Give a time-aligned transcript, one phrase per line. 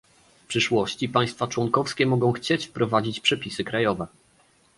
[0.43, 4.07] W przyszłości państwa członkowskie mogą chcieć wprowadzić przepisy krajowe